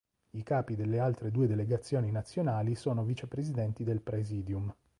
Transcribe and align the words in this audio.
I 0.31 0.41
capi 0.41 0.75
delle 0.75 0.97
altre 0.97 1.29
due 1.29 1.45
delegazioni 1.45 2.09
nazionali 2.09 2.73
sono 2.73 3.03
vicepresidenti 3.03 3.83
del 3.83 4.01
Praesidium. 4.01 4.73